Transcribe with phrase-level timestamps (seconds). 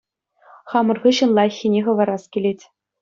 [0.71, 2.59] Хамӑр хыҫҫӑн лайӑххине хӑварас килет